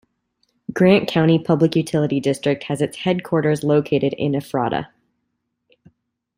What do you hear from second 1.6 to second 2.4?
Utility